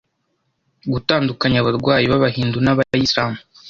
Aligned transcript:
gutandukanya 0.91 1.57
abarwayi 1.59 2.05
b’aahindu 2.11 2.57
n’abayislam 2.61 3.33